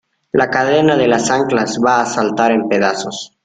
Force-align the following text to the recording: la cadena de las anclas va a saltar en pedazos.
la 0.31 0.49
cadena 0.49 0.95
de 0.97 1.07
las 1.07 1.29
anclas 1.29 1.77
va 1.85 2.01
a 2.01 2.07
saltar 2.07 2.51
en 2.53 2.67
pedazos. 2.67 3.37